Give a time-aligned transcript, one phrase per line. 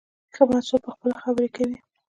[0.33, 1.77] ښه محصول پخپله خبرې کوي.